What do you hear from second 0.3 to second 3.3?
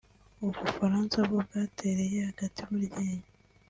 u Bufaransa bwo bwatereye agati mu ryinyo